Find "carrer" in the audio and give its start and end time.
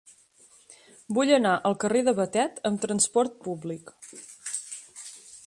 1.83-2.01